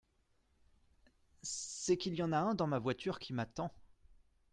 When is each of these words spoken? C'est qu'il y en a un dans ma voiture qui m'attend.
C'est 1.43 1.95
qu'il 1.95 2.15
y 2.15 2.23
en 2.23 2.31
a 2.31 2.39
un 2.39 2.55
dans 2.55 2.65
ma 2.65 2.79
voiture 2.79 3.19
qui 3.19 3.33
m'attend. 3.33 3.71